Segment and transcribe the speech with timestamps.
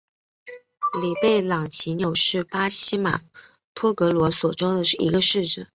[0.99, 3.21] 里贝朗齐纽是巴西马
[3.75, 5.69] 托格罗索州的一个市镇。